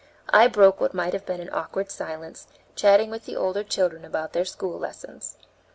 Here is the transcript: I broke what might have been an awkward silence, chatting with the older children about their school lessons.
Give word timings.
I 0.31 0.47
broke 0.47 0.81
what 0.81 0.95
might 0.95 1.13
have 1.13 1.27
been 1.27 1.39
an 1.41 1.53
awkward 1.53 1.91
silence, 1.91 2.47
chatting 2.75 3.11
with 3.11 3.25
the 3.27 3.35
older 3.35 3.63
children 3.63 4.03
about 4.03 4.33
their 4.33 4.45
school 4.45 4.79
lessons. 4.79 5.37